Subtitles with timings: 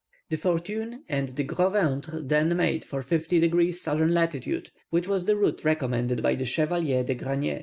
[0.31, 3.99] The Fortune and the Gros ventre then made for 50 degrees S.
[3.99, 4.33] lat.,
[4.89, 7.59] which was the route recommended by the Chevalier de Grenier.